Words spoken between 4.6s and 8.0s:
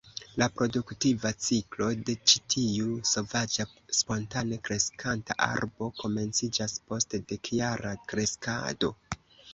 kreskanta arbo komenciĝas post dekjara